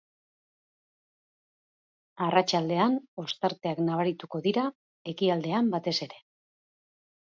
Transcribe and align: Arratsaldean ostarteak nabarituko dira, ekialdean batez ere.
Arratsaldean 2.29 2.99
ostarteak 3.27 3.85
nabarituko 3.91 4.45
dira, 4.51 4.69
ekialdean 5.17 5.75
batez 5.79 5.99
ere. 6.11 6.23